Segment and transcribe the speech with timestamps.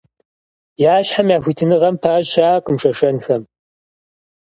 [0.91, 3.43] Я щхьэм, я хуитыныгъэм пащӏ щыӏакъым шэшэнхэм.